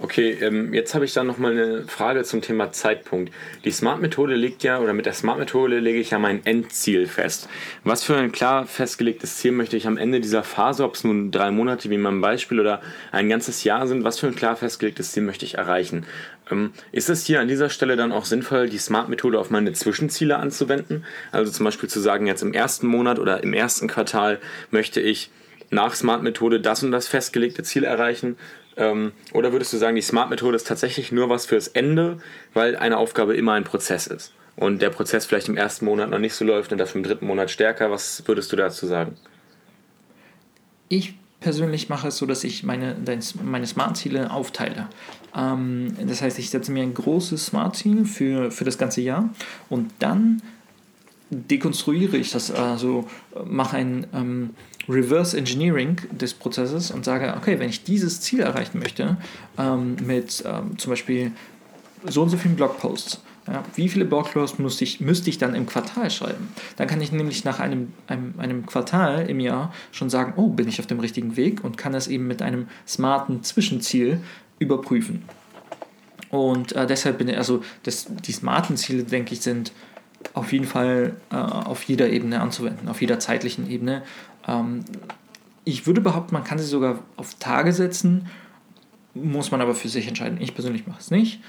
Okay, 0.00 0.36
ähm, 0.40 0.74
jetzt 0.74 0.92
habe 0.96 1.04
ich 1.04 1.12
dann 1.12 1.28
nochmal 1.28 1.52
eine 1.52 1.82
Frage 1.86 2.24
zum 2.24 2.42
Thema 2.42 2.72
Zeitpunkt. 2.72 3.32
Die 3.64 3.70
Smart-Methode 3.70 4.34
legt 4.34 4.64
ja, 4.64 4.80
oder 4.80 4.92
mit 4.92 5.06
der 5.06 5.12
Smart-Methode 5.12 5.78
lege 5.78 6.00
ich 6.00 6.10
ja 6.10 6.18
mein 6.18 6.44
Endziel 6.44 7.06
fest. 7.06 7.48
Was 7.84 8.02
für 8.02 8.16
ein 8.16 8.32
klar 8.32 8.66
festgelegtes 8.66 9.36
Ziel 9.36 9.52
möchte 9.52 9.76
ich 9.76 9.86
am 9.86 9.96
Ende 9.96 10.20
dieser 10.20 10.42
Phase, 10.42 10.82
ob 10.82 10.96
es 10.96 11.04
nun 11.04 11.30
drei 11.30 11.52
Monate 11.52 11.90
wie 11.90 11.94
in 11.94 12.00
meinem 12.00 12.20
Beispiel 12.20 12.58
oder 12.58 12.82
ein 13.12 13.28
ganzes 13.28 13.62
Jahr 13.62 13.86
sind, 13.86 14.02
was 14.02 14.18
für 14.18 14.26
ein 14.26 14.34
klar 14.34 14.56
festgelegtes 14.56 15.12
Ziel 15.12 15.22
möchte 15.22 15.44
ich 15.44 15.58
erreichen? 15.58 16.06
Ähm, 16.50 16.72
ist 16.90 17.08
es 17.08 17.24
hier 17.24 17.40
an 17.40 17.46
dieser 17.46 17.70
Stelle 17.70 17.94
dann 17.94 18.10
auch 18.10 18.24
sinnvoll, 18.24 18.68
die 18.68 18.78
Smart-Methode 18.78 19.38
auf 19.38 19.50
meine 19.50 19.74
Zwischenziele 19.74 20.38
anzuwenden? 20.38 21.04
Also 21.30 21.52
zum 21.52 21.62
Beispiel 21.62 21.88
zu 21.88 22.00
sagen, 22.00 22.26
jetzt 22.26 22.42
im 22.42 22.52
ersten 22.52 22.88
Monat 22.88 23.20
oder 23.20 23.44
im 23.44 23.52
ersten 23.52 23.86
Quartal 23.86 24.40
möchte 24.72 25.00
ich 25.00 25.30
nach 25.70 25.94
Smart-Methode 25.94 26.60
das 26.60 26.82
und 26.82 26.90
das 26.90 27.06
festgelegte 27.06 27.62
Ziel 27.62 27.84
erreichen 27.84 28.36
ähm, 28.76 29.12
oder 29.32 29.52
würdest 29.52 29.72
du 29.72 29.76
sagen, 29.76 29.96
die 29.96 30.02
Smart-Methode 30.02 30.56
ist 30.56 30.66
tatsächlich 30.66 31.12
nur 31.12 31.28
was 31.28 31.46
fürs 31.46 31.68
Ende, 31.68 32.18
weil 32.52 32.76
eine 32.76 32.98
Aufgabe 32.98 33.36
immer 33.36 33.52
ein 33.52 33.64
Prozess 33.64 34.06
ist? 34.06 34.32
Und 34.56 34.82
der 34.82 34.90
Prozess 34.90 35.26
vielleicht 35.26 35.48
im 35.48 35.56
ersten 35.56 35.84
Monat 35.84 36.10
noch 36.10 36.18
nicht 36.18 36.34
so 36.34 36.44
läuft 36.44 36.72
und 36.72 36.78
dafür 36.78 37.00
im 37.00 37.04
dritten 37.04 37.26
Monat 37.26 37.50
stärker. 37.50 37.90
Was 37.90 38.22
würdest 38.26 38.52
du 38.52 38.56
dazu 38.56 38.86
sagen? 38.86 39.16
Ich 40.88 41.14
persönlich 41.40 41.88
mache 41.88 42.08
es 42.08 42.16
so, 42.16 42.26
dass 42.26 42.44
ich 42.44 42.62
meine, 42.62 42.96
meine 43.42 43.66
Smart-Ziele 43.66 44.30
aufteile. 44.30 44.88
Ähm, 45.36 45.96
das 46.06 46.22
heißt, 46.22 46.38
ich 46.38 46.50
setze 46.50 46.72
mir 46.72 46.82
ein 46.82 46.94
großes 46.94 47.46
Smart-Ziel 47.46 48.04
für, 48.04 48.50
für 48.50 48.64
das 48.64 48.78
ganze 48.78 49.00
Jahr 49.00 49.28
und 49.68 49.90
dann 49.98 50.40
dekonstruiere 51.30 52.16
ich 52.16 52.30
das, 52.30 52.50
also 52.50 53.08
mache 53.44 53.76
ein 53.76 54.06
ähm, 54.14 54.50
Reverse 54.88 55.36
Engineering 55.36 55.96
des 56.10 56.34
Prozesses 56.34 56.90
und 56.90 57.04
sage, 57.04 57.34
okay, 57.36 57.58
wenn 57.58 57.68
ich 57.68 57.84
dieses 57.84 58.20
Ziel 58.20 58.40
erreichen 58.40 58.78
möchte, 58.78 59.16
ähm, 59.58 59.96
mit 60.04 60.44
ähm, 60.46 60.78
zum 60.78 60.90
Beispiel 60.90 61.32
so 62.06 62.22
und 62.22 62.28
so 62.28 62.36
vielen 62.36 62.56
Blogposts, 62.56 63.20
ja, 63.46 63.62
wie 63.74 63.88
viele 63.88 64.06
Blogposts 64.06 64.58
müsste 64.58 64.84
ich, 64.84 65.00
müsste 65.00 65.28
ich 65.28 65.36
dann 65.36 65.54
im 65.54 65.66
Quartal 65.66 66.10
schreiben? 66.10 66.48
Dann 66.76 66.88
kann 66.88 67.00
ich 67.00 67.12
nämlich 67.12 67.44
nach 67.44 67.60
einem, 67.60 67.92
einem, 68.06 68.34
einem 68.38 68.64
Quartal 68.64 69.28
im 69.28 69.38
Jahr 69.38 69.72
schon 69.92 70.08
sagen, 70.08 70.32
oh, 70.36 70.48
bin 70.48 70.66
ich 70.66 70.80
auf 70.80 70.86
dem 70.86 71.00
richtigen 71.00 71.36
Weg 71.36 71.62
und 71.62 71.76
kann 71.76 71.92
das 71.92 72.08
eben 72.08 72.26
mit 72.26 72.40
einem 72.40 72.68
smarten 72.86 73.42
Zwischenziel 73.42 74.20
überprüfen. 74.58 75.24
Und 76.30 76.72
äh, 76.72 76.86
deshalb 76.86 77.18
bin 77.18 77.28
ich, 77.28 77.36
also 77.36 77.62
das, 77.82 78.06
die 78.08 78.32
smarten 78.32 78.76
Ziele, 78.76 79.04
denke 79.04 79.34
ich, 79.34 79.40
sind 79.40 79.72
auf 80.32 80.52
jeden 80.52 80.64
Fall 80.64 81.14
äh, 81.30 81.36
auf 81.36 81.82
jeder 81.84 82.08
Ebene 82.08 82.40
anzuwenden, 82.40 82.88
auf 82.88 83.00
jeder 83.02 83.18
zeitlichen 83.18 83.70
Ebene. 83.70 84.02
Ähm, 84.46 84.84
ich 85.64 85.86
würde 85.86 86.00
behaupten, 86.00 86.34
man 86.34 86.44
kann 86.44 86.58
sie 86.58 86.64
sogar 86.64 86.98
auf 87.16 87.34
Tage 87.34 87.72
setzen, 87.72 88.26
muss 89.14 89.50
man 89.50 89.60
aber 89.60 89.74
für 89.74 89.88
sich 89.88 90.06
entscheiden. 90.08 90.40
Ich 90.40 90.54
persönlich 90.54 90.86
mache 90.86 91.00
es 91.00 91.10
nicht, 91.10 91.40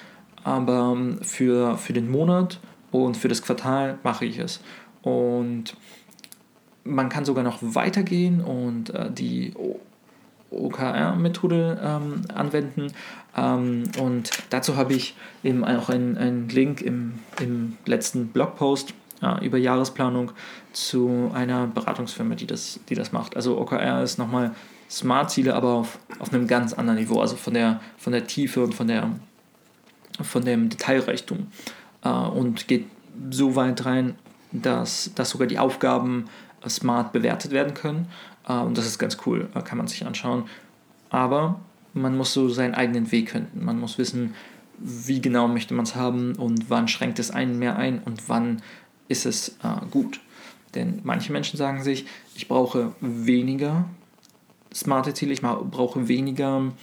aber 0.44 0.94
ähm, 0.96 1.20
für, 1.22 1.78
für 1.78 1.94
den 1.94 2.10
Monat 2.10 2.60
und 2.92 3.18
für 3.18 3.28
das 3.28 3.42
Quartal 3.42 3.98
mache 4.04 4.26
ich 4.26 4.40
es. 4.40 4.62
Und 5.02 5.76
man 6.84 7.10
kann 7.10 7.26
sogar 7.26 7.44
noch 7.44 7.60
weitergehen 7.62 8.42
und 8.42 8.92
äh, 8.92 9.12
die 9.12 9.54
OKR-Methode 10.52 11.80
ähm, 11.84 12.22
anwenden. 12.34 12.94
Ähm, 13.36 13.84
und 14.00 14.30
dazu 14.50 14.78
habe 14.78 14.94
ich 14.94 15.16
eben 15.44 15.66
auch 15.66 15.90
einen, 15.90 16.18
einen 16.18 16.48
Link 16.50 16.82
im, 16.82 17.16
im 17.42 17.78
letzten 17.86 18.28
Blogpost 18.28 18.94
über 19.42 19.58
Jahresplanung 19.58 20.32
zu 20.74 21.32
einer 21.34 21.68
Beratungsfirma, 21.68 22.36
die 22.36 22.46
das, 22.46 22.80
die 22.90 22.96
das 22.96 23.12
macht. 23.12 23.36
Also 23.36 23.58
OKR 23.58 24.04
ist 24.04 24.20
nochmal 24.20 24.52
Smart-Ziele, 24.90 25.56
aber 25.56 25.74
auf, 25.74 26.00
auf 26.20 26.34
einem 26.34 26.48
ganz 26.48 26.74
anderen 26.74 27.00
Niveau, 27.00 27.20
also 27.20 27.36
von 27.36 27.54
der, 27.54 27.80
von 27.98 28.14
der 28.14 28.28
Tiefe 28.28 28.64
und 28.64 28.74
von, 28.74 28.88
der, 28.88 29.10
von 30.22 30.44
dem 30.46 30.70
Detailreichtum. 30.70 31.48
Äh, 32.04 32.10
und 32.10 32.68
geht 32.68 32.88
so 33.32 33.56
weit 33.56 33.86
rein, 33.86 34.16
dass, 34.52 35.12
dass 35.16 35.32
sogar 35.32 35.48
die 35.48 35.60
Aufgaben 35.60 36.26
smart 36.68 37.12
bewertet 37.12 37.52
werden 37.52 37.74
können. 37.74 38.08
Äh, 38.48 38.54
und 38.54 38.78
das 38.78 38.86
ist 38.86 39.00
ganz 39.00 39.18
cool, 39.26 39.50
äh, 39.56 39.62
kann 39.62 39.78
man 39.78 39.88
sich 39.88 40.06
anschauen. 40.06 40.46
Aber 41.10 41.60
man 41.94 42.16
muss 42.18 42.34
so 42.34 42.50
seinen 42.50 42.76
eigenen 42.76 43.12
Weg 43.12 43.32
finden. 43.32 43.64
Man 43.64 43.80
muss 43.80 43.98
wissen, 43.98 44.36
wie 44.78 45.22
genau 45.22 45.48
möchte 45.48 45.74
man 45.74 45.86
es 45.86 45.96
haben 45.96 46.36
und 46.36 46.70
wann 46.70 46.88
schränkt 46.88 47.20
es 47.20 47.32
einen 47.32 47.58
mehr 47.58 47.78
ein 47.78 48.00
und 48.04 48.28
wann 48.28 48.62
ist 49.08 49.26
es 49.26 49.50
äh, 49.64 49.86
gut. 49.92 50.20
Denn 50.74 51.00
manche 51.04 51.32
Menschen 51.32 51.58
sagen 51.58 51.84
sich, 51.84 52.06
ich 52.36 52.48
brauche 52.48 52.94
weniger 53.00 53.86
smarte 54.74 55.14
Ziele, 55.14 55.34
ich 55.34 55.42
brauche 55.42 56.08
weniger 56.08 56.74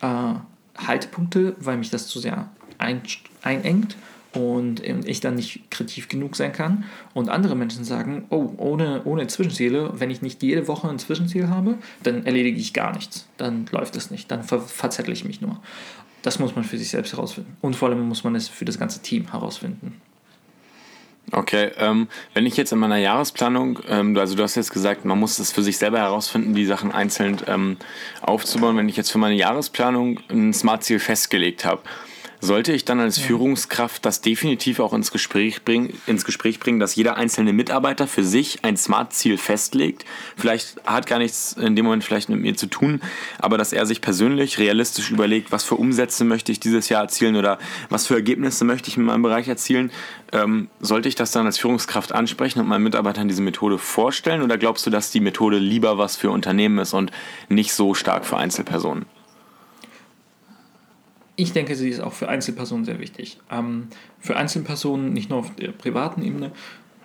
äh, 0.00 0.34
Haltepunkte, 0.76 1.56
weil 1.60 1.78
mich 1.78 1.90
das 1.90 2.08
zu 2.08 2.18
sehr 2.18 2.50
ein, 2.78 3.02
einengt 3.42 3.96
und 4.34 4.82
ich 4.82 5.20
dann 5.20 5.34
nicht 5.34 5.70
kreativ 5.70 6.08
genug 6.08 6.36
sein 6.36 6.52
kann. 6.52 6.84
Und 7.14 7.28
andere 7.28 7.54
Menschen 7.54 7.84
sagen, 7.84 8.24
oh, 8.30 8.50
ohne, 8.56 9.02
ohne 9.04 9.26
Zwischenziele, 9.26 9.92
wenn 10.00 10.10
ich 10.10 10.22
nicht 10.22 10.42
jede 10.42 10.66
Woche 10.68 10.88
ein 10.88 10.98
Zwischenziel 10.98 11.48
habe, 11.48 11.76
dann 12.02 12.24
erledige 12.24 12.58
ich 12.58 12.72
gar 12.72 12.94
nichts. 12.94 13.28
Dann 13.36 13.66
läuft 13.70 13.94
es 13.96 14.10
nicht, 14.10 14.30
dann 14.30 14.42
ver 14.42 14.60
verzettle 14.60 15.12
ich 15.12 15.24
mich 15.24 15.40
nur. 15.40 15.60
Das 16.22 16.38
muss 16.38 16.54
man 16.54 16.64
für 16.64 16.78
sich 16.78 16.88
selbst 16.88 17.12
herausfinden. 17.12 17.56
Und 17.60 17.76
vor 17.76 17.88
allem 17.88 18.08
muss 18.08 18.24
man 18.24 18.34
es 18.34 18.48
für 18.48 18.64
das 18.64 18.78
ganze 18.78 19.02
Team 19.02 19.30
herausfinden. 19.32 20.00
Okay, 21.30 21.70
ähm, 21.78 22.08
wenn 22.34 22.44
ich 22.44 22.56
jetzt 22.56 22.72
in 22.72 22.78
meiner 22.78 22.98
Jahresplanung, 22.98 23.78
ähm, 23.88 24.16
also 24.18 24.34
du 24.34 24.42
hast 24.42 24.54
jetzt 24.54 24.72
gesagt, 24.72 25.04
man 25.04 25.18
muss 25.18 25.38
es 25.38 25.52
für 25.52 25.62
sich 25.62 25.78
selber 25.78 25.98
herausfinden, 25.98 26.54
die 26.54 26.66
Sachen 26.66 26.92
einzeln 26.92 27.38
ähm, 27.46 27.76
aufzubauen. 28.20 28.76
Wenn 28.76 28.88
ich 28.88 28.96
jetzt 28.96 29.10
für 29.10 29.18
meine 29.18 29.36
Jahresplanung 29.36 30.20
ein 30.28 30.52
Smart-Ziel 30.52 30.98
festgelegt 30.98 31.64
habe, 31.64 31.82
sollte 32.42 32.72
ich 32.72 32.84
dann 32.84 33.00
als. 33.00 33.22
Führungskraft 33.22 34.04
das 34.04 34.20
definitiv 34.20 34.80
auch 34.80 34.92
ins 34.92 35.12
Gespräch, 35.12 35.62
bringen, 35.62 35.94
ins 36.06 36.24
Gespräch 36.24 36.58
bringen, 36.58 36.80
dass 36.80 36.96
jeder 36.96 37.16
einzelne 37.16 37.52
Mitarbeiter 37.52 38.08
für 38.08 38.24
sich 38.24 38.64
ein 38.64 38.76
Smart-Ziel 38.76 39.38
festlegt? 39.38 40.04
Vielleicht 40.36 40.76
hat 40.84 41.06
gar 41.06 41.18
nichts 41.18 41.52
in 41.52 41.76
dem 41.76 41.84
Moment 41.84 42.02
vielleicht 42.02 42.28
mit 42.28 42.40
mir 42.40 42.56
zu 42.56 42.66
tun, 42.66 43.00
aber 43.38 43.58
dass 43.58 43.72
er 43.72 43.86
sich 43.86 44.00
persönlich 44.00 44.58
realistisch 44.58 45.10
überlegt, 45.12 45.52
was 45.52 45.62
für 45.62 45.76
Umsätze 45.76 46.24
möchte 46.24 46.50
ich 46.50 46.58
dieses 46.58 46.88
Jahr 46.88 47.02
erzielen 47.02 47.36
oder 47.36 47.58
was 47.90 48.08
für 48.08 48.14
Ergebnisse 48.14 48.64
möchte 48.64 48.88
ich 48.88 48.96
in 48.96 49.04
meinem 49.04 49.22
Bereich 49.22 49.46
erzielen. 49.46 49.92
Ähm, 50.32 50.68
sollte 50.80 51.08
ich 51.08 51.14
das 51.14 51.30
dann 51.30 51.46
als 51.46 51.58
Führungskraft 51.58 52.12
ansprechen 52.12 52.58
und 52.58 52.66
meinen 52.66 52.82
Mitarbeitern 52.82 53.28
diese 53.28 53.42
Methode 53.42 53.78
vorstellen 53.78 54.42
oder 54.42 54.58
glaubst 54.58 54.84
du, 54.84 54.90
dass 54.90 55.12
die 55.12 55.20
Methode 55.20 55.58
lieber 55.58 55.96
was 55.96 56.16
für 56.16 56.30
Unternehmen 56.30 56.78
ist 56.78 56.92
und 56.92 57.12
nicht 57.48 57.72
so 57.72 57.94
stark 57.94 58.24
für 58.26 58.36
Einzelpersonen? 58.36 59.06
Ich 61.36 61.52
denke, 61.52 61.74
sie 61.76 61.88
ist 61.88 62.00
auch 62.00 62.12
für 62.12 62.28
Einzelpersonen 62.28 62.84
sehr 62.84 63.00
wichtig. 63.00 63.38
Ähm, 63.50 63.88
für 64.18 64.36
Einzelpersonen 64.36 65.12
nicht 65.12 65.30
nur 65.30 65.38
auf 65.38 65.54
der 65.56 65.72
privaten 65.72 66.22
Ebene 66.22 66.52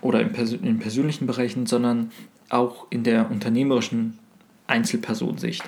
oder 0.02 0.22
in, 0.22 0.32
Persön 0.32 0.64
in 0.64 0.80
persönlichen 0.80 1.28
Bereichen, 1.28 1.66
sondern 1.66 2.12
auch 2.50 2.88
in 2.90 3.04
der 3.04 3.32
unternehmerischen 3.32 4.20
Einzelpersonensicht. 4.68 5.64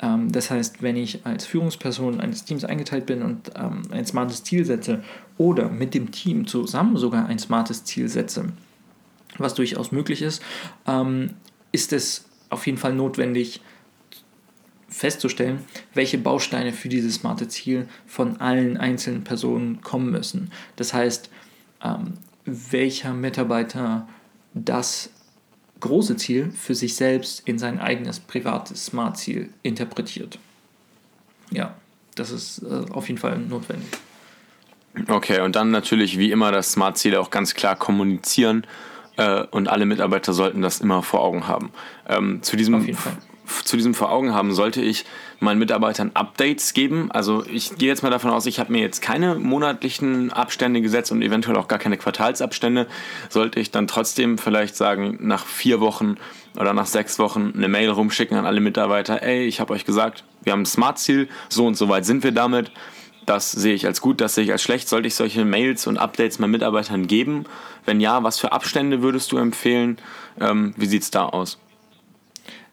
Ähm, 0.00 0.30
das 0.30 0.50
heißt, 0.50 0.82
wenn 0.82 0.96
ich 0.96 1.24
als 1.24 1.46
Führungsperson 1.46 2.20
eines 2.20 2.44
Teams 2.44 2.64
eingeteilt 2.64 3.06
bin 3.06 3.22
und 3.22 3.50
ähm, 3.56 3.82
ein 3.90 4.04
smartes 4.04 4.44
Ziel 4.44 4.64
setze 4.64 5.02
oder 5.38 5.68
mit 5.68 5.94
dem 5.94 6.10
Team 6.10 6.46
zusammen 6.46 6.96
sogar 6.96 7.26
ein 7.26 7.38
smartes 7.38 7.84
Ziel 7.84 8.08
setze, 8.08 8.46
was 9.38 9.54
durchaus 9.54 9.92
möglich 9.92 10.20
ist, 10.20 10.42
ähm, 10.86 11.30
ist 11.70 11.92
es 11.92 12.26
auf 12.50 12.66
jeden 12.66 12.78
Fall 12.78 12.92
notwendig, 12.92 13.62
festzustellen, 14.92 15.64
welche 15.94 16.18
Bausteine 16.18 16.72
für 16.72 16.88
dieses 16.88 17.16
smarte 17.16 17.48
Ziel 17.48 17.88
von 18.06 18.40
allen 18.40 18.76
einzelnen 18.76 19.24
Personen 19.24 19.80
kommen 19.80 20.10
müssen. 20.10 20.52
Das 20.76 20.92
heißt, 20.94 21.30
ähm, 21.82 22.14
welcher 22.44 23.12
Mitarbeiter 23.12 24.06
das 24.54 25.10
große 25.80 26.16
Ziel 26.16 26.52
für 26.52 26.74
sich 26.74 26.94
selbst 26.94 27.46
in 27.46 27.58
sein 27.58 27.80
eigenes 27.80 28.20
privates 28.20 28.86
Smart-Ziel 28.86 29.50
interpretiert. 29.62 30.38
Ja, 31.50 31.74
das 32.14 32.30
ist 32.30 32.62
äh, 32.62 32.84
auf 32.92 33.08
jeden 33.08 33.18
Fall 33.18 33.38
notwendig. 33.38 33.88
Okay, 35.08 35.40
und 35.40 35.56
dann 35.56 35.70
natürlich 35.70 36.18
wie 36.18 36.30
immer 36.30 36.52
das 36.52 36.72
Smart-Ziel 36.72 37.16
auch 37.16 37.30
ganz 37.30 37.54
klar 37.54 37.76
kommunizieren 37.76 38.66
äh, 39.16 39.42
und 39.50 39.68
alle 39.68 39.86
Mitarbeiter 39.86 40.32
sollten 40.32 40.62
das 40.62 40.80
immer 40.80 41.02
vor 41.02 41.22
Augen 41.22 41.48
haben. 41.48 41.70
Ähm, 42.08 42.42
zu 42.42 42.56
diesem 42.56 42.74
auf 42.74 42.86
jeden 42.86 42.98
Fall 42.98 43.16
zu 43.64 43.76
diesem 43.76 43.94
vor 43.94 44.10
Augen 44.10 44.32
haben, 44.32 44.52
sollte 44.52 44.80
ich 44.80 45.04
meinen 45.40 45.58
Mitarbeitern 45.58 46.12
Updates 46.14 46.74
geben. 46.74 47.10
Also 47.10 47.44
ich 47.46 47.76
gehe 47.76 47.88
jetzt 47.88 48.02
mal 48.02 48.10
davon 48.10 48.30
aus, 48.30 48.46
ich 48.46 48.60
habe 48.60 48.72
mir 48.72 48.80
jetzt 48.80 49.02
keine 49.02 49.34
monatlichen 49.34 50.32
Abstände 50.32 50.80
gesetzt 50.80 51.12
und 51.12 51.22
eventuell 51.22 51.56
auch 51.56 51.68
gar 51.68 51.78
keine 51.78 51.96
Quartalsabstände. 51.96 52.86
Sollte 53.28 53.60
ich 53.60 53.70
dann 53.70 53.86
trotzdem 53.86 54.38
vielleicht 54.38 54.76
sagen, 54.76 55.18
nach 55.20 55.46
vier 55.46 55.80
Wochen 55.80 56.16
oder 56.56 56.74
nach 56.74 56.86
sechs 56.86 57.18
Wochen 57.18 57.52
eine 57.56 57.68
Mail 57.68 57.90
rumschicken 57.90 58.36
an 58.36 58.46
alle 58.46 58.60
Mitarbeiter, 58.60 59.22
ey, 59.22 59.44
ich 59.44 59.60
habe 59.60 59.72
euch 59.72 59.84
gesagt, 59.84 60.24
wir 60.42 60.52
haben 60.52 60.62
ein 60.62 60.66
Smart-Ziel, 60.66 61.28
so 61.48 61.66
und 61.66 61.76
so 61.76 61.88
weit 61.88 62.04
sind 62.04 62.24
wir 62.24 62.32
damit. 62.32 62.70
Das 63.26 63.52
sehe 63.52 63.74
ich 63.74 63.86
als 63.86 64.00
gut, 64.00 64.20
das 64.20 64.34
sehe 64.34 64.44
ich 64.44 64.52
als 64.52 64.62
schlecht. 64.62 64.88
Sollte 64.88 65.06
ich 65.06 65.14
solche 65.14 65.44
Mails 65.44 65.86
und 65.86 65.96
Updates 65.96 66.40
meinen 66.40 66.50
Mitarbeitern 66.50 67.06
geben? 67.06 67.44
Wenn 67.84 68.00
ja, 68.00 68.24
was 68.24 68.40
für 68.40 68.52
Abstände 68.52 69.02
würdest 69.02 69.30
du 69.30 69.38
empfehlen? 69.38 69.98
Ähm, 70.40 70.74
wie 70.76 70.86
sieht 70.86 71.02
es 71.02 71.10
da 71.10 71.26
aus? 71.26 71.58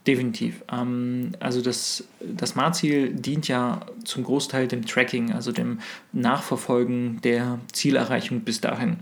Definitiv. 0.10 0.64
Ähm, 0.72 1.34
also 1.40 1.62
das, 1.62 2.04
das 2.20 2.50
Smart-Ziel 2.50 3.14
dient 3.14 3.48
ja 3.48 3.82
zum 4.06 4.24
Großteil 4.24 4.68
dem 4.68 4.84
Tracking, 4.84 5.34
also 5.34 5.52
dem 5.52 5.82
Nachverfolgen 6.14 7.22
der 7.22 7.60
Zielerreichung 7.74 8.40
bis 8.40 8.60
dahin. 8.60 8.98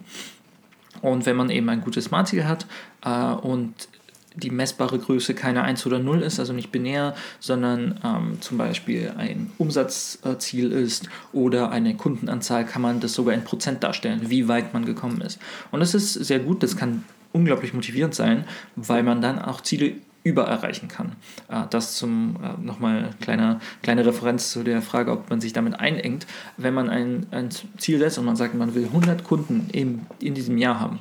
Und 1.02 1.26
wenn 1.26 1.38
man 1.38 1.50
eben 1.50 1.70
ein 1.70 1.80
gutes 1.80 2.06
Smart-Ziel 2.06 2.44
hat 2.44 2.68
äh, 3.06 3.32
und 3.36 3.88
die 4.36 4.50
messbare 4.50 5.00
Größe 5.00 5.34
keine 5.34 5.64
1 5.64 5.86
oder 5.86 6.00
0 6.00 6.24
ist, 6.24 6.42
also 6.42 6.52
nicht 6.52 6.74
binär, 6.74 7.16
sondern 7.40 8.02
ähm, 8.04 8.42
zum 8.42 8.58
Beispiel 8.58 9.14
ein 9.18 9.50
Umsatzziel 9.58 10.74
ist 10.74 11.08
oder 11.32 11.72
eine 11.72 11.96
Kundenanzahl, 11.96 12.66
kann 12.66 12.82
man 12.82 13.00
das 13.00 13.14
sogar 13.14 13.34
in 13.34 13.46
Prozent 13.46 13.82
darstellen, 13.82 14.24
wie 14.30 14.50
weit 14.50 14.74
man 14.74 14.84
gekommen 14.84 15.22
ist. 15.22 15.40
Und 15.72 15.80
das 15.80 15.96
ist 15.96 16.16
sehr 16.16 16.40
gut, 16.40 16.64
das 16.64 16.76
kann 16.76 17.06
unglaublich 17.32 17.74
motivierend 17.74 18.14
sein, 18.14 18.44
weil 18.76 19.04
man 19.04 19.22
dann 19.22 19.40
auch 19.40 19.62
Ziele 19.62 19.96
übererreichen 20.24 20.88
kann. 20.88 21.14
Äh, 21.50 21.64
das 21.70 21.96
zum 21.96 22.38
äh, 22.44 22.62
nochmal 22.62 23.12
kleine, 23.22 23.60
kleine 23.82 24.06
Referenz 24.06 24.52
zu 24.52 24.64
der 24.64 24.82
Frage, 24.82 25.12
ob 25.12 25.30
man 25.30 25.42
sich 25.42 25.54
damit 25.54 25.80
einengt. 25.80 26.28
Wenn 26.58 26.74
man 26.74 26.90
ein, 26.90 27.28
ein 27.32 27.50
Ziel 27.78 28.00
setzt 28.00 28.18
und 28.18 28.26
man 28.26 28.36
sagt, 28.36 28.56
man 28.56 28.76
will 28.76 28.86
100 28.86 29.24
Kunden 29.24 29.70
in, 29.72 30.06
in 30.20 30.34
diesem 30.34 30.58
Jahr 30.58 30.80
haben, 30.80 31.00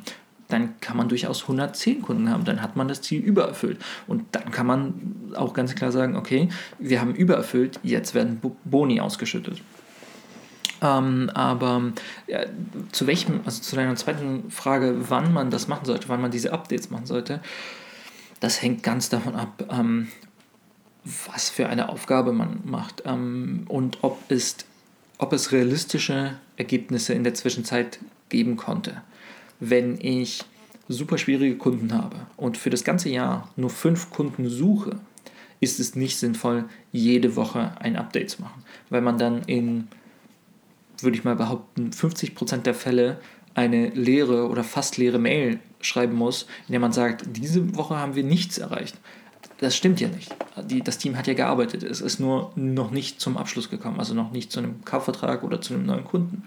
dann 0.48 0.80
kann 0.80 0.96
man 0.96 1.08
durchaus 1.08 1.42
110 1.42 2.02
Kunden 2.02 2.30
haben, 2.30 2.44
dann 2.44 2.62
hat 2.62 2.76
man 2.76 2.88
das 2.88 3.02
Ziel 3.02 3.20
übererfüllt. 3.20 3.78
Und 4.06 4.24
dann 4.32 4.50
kann 4.50 4.66
man 4.66 4.94
auch 5.34 5.54
ganz 5.54 5.74
klar 5.74 5.90
sagen, 5.90 6.16
okay, 6.16 6.48
wir 6.78 7.00
haben 7.00 7.14
übererfüllt, 7.14 7.80
jetzt 7.82 8.14
werden 8.14 8.40
Boni 8.64 9.00
ausgeschüttet. 9.00 9.60
Ähm, 10.82 11.30
aber 11.34 11.92
ja, 12.26 12.40
zu 12.92 13.06
welchem, 13.06 13.40
also 13.44 13.62
zu 13.62 13.76
deiner 13.76 13.96
zweiten 13.96 14.50
Frage, 14.50 14.96
wann 15.08 15.32
man 15.32 15.50
das 15.50 15.68
machen 15.68 15.86
sollte, 15.86 16.08
wann 16.08 16.20
man 16.20 16.30
diese 16.30 16.52
Updates 16.52 16.90
machen 16.90 17.06
sollte, 17.06 17.40
das 18.40 18.62
hängt 18.62 18.82
ganz 18.82 19.08
davon 19.08 19.34
ab, 19.34 19.64
ähm, 19.70 20.08
was 21.32 21.50
für 21.50 21.68
eine 21.68 21.88
Aufgabe 21.88 22.32
man 22.32 22.60
macht 22.64 23.02
ähm, 23.06 23.64
und 23.68 23.98
ob 24.02 24.18
es, 24.30 24.56
ob 25.18 25.32
es 25.32 25.52
realistische 25.52 26.38
Ergebnisse 26.56 27.14
in 27.14 27.24
der 27.24 27.34
Zwischenzeit 27.34 28.00
geben 28.28 28.56
konnte. 28.56 29.02
Wenn 29.60 29.98
ich 30.00 30.44
super 30.88 31.18
schwierige 31.18 31.56
Kunden 31.56 31.92
habe 31.92 32.16
und 32.36 32.56
für 32.56 32.70
das 32.70 32.84
ganze 32.84 33.08
Jahr 33.08 33.50
nur 33.56 33.70
fünf 33.70 34.10
Kunden 34.10 34.48
suche, 34.48 34.98
ist 35.60 35.80
es 35.80 35.96
nicht 35.96 36.18
sinnvoll, 36.18 36.64
jede 36.92 37.36
Woche 37.36 37.72
ein 37.80 37.96
Update 37.96 38.30
zu 38.30 38.42
machen, 38.42 38.62
weil 38.90 39.00
man 39.00 39.18
dann 39.18 39.42
in, 39.44 39.88
würde 41.00 41.16
ich 41.16 41.24
mal 41.24 41.36
behaupten, 41.36 41.90
50% 41.90 42.58
der 42.58 42.74
Fälle 42.74 43.20
eine 43.54 43.88
leere 43.88 44.48
oder 44.48 44.64
fast 44.64 44.98
leere 44.98 45.18
Mail 45.18 45.60
schreiben 45.86 46.14
muss, 46.14 46.46
in 46.66 46.72
der 46.72 46.80
man 46.80 46.92
sagt, 46.92 47.24
diese 47.28 47.76
Woche 47.76 47.96
haben 47.96 48.14
wir 48.14 48.24
nichts 48.24 48.58
erreicht. 48.58 48.96
Das 49.58 49.74
stimmt 49.74 50.00
ja 50.00 50.08
nicht. 50.08 50.34
Die, 50.68 50.82
das 50.82 50.98
Team 50.98 51.16
hat 51.16 51.26
ja 51.26 51.34
gearbeitet. 51.34 51.82
Es 51.82 52.00
ist 52.00 52.20
nur 52.20 52.52
noch 52.56 52.90
nicht 52.90 53.20
zum 53.20 53.38
Abschluss 53.38 53.70
gekommen, 53.70 53.98
also 53.98 54.12
noch 54.12 54.30
nicht 54.30 54.52
zu 54.52 54.60
einem 54.60 54.84
Kaufvertrag 54.84 55.44
oder 55.44 55.60
zu 55.62 55.72
einem 55.72 55.86
neuen 55.86 56.04
Kunden. 56.04 56.42